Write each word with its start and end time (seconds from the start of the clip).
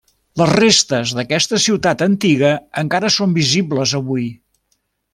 Les 0.41 0.53
restes 0.59 1.11
d'aquesta 1.17 1.59
ciutat 1.67 2.03
antiga 2.07 2.51
encara 2.85 3.15
són 3.19 3.39
visibles 3.39 3.97
avui. 4.01 4.27